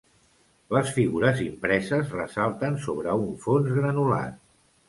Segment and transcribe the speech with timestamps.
[0.75, 4.43] Les figures impreses ressalten sobre un fons granulat.